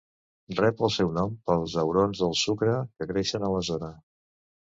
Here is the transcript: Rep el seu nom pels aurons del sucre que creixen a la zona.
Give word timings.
Rep 0.59 0.79
el 0.87 0.91
seu 0.95 1.09
nom 1.17 1.35
pels 1.49 1.75
aurons 1.83 2.23
del 2.23 2.33
sucre 2.45 2.75
que 2.95 3.09
creixen 3.13 3.45
a 3.45 3.51
la 3.57 3.63
zona. 3.71 3.93